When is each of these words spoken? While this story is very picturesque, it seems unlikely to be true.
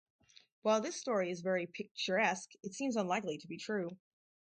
While 0.63 0.81
this 0.81 0.95
story 0.95 1.29
is 1.29 1.41
very 1.41 1.67
picturesque, 1.67 2.53
it 2.63 2.73
seems 2.73 2.95
unlikely 2.95 3.37
to 3.37 3.47
be 3.47 3.57
true. 3.59 3.99